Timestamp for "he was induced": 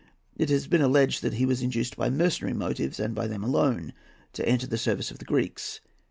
1.35-1.95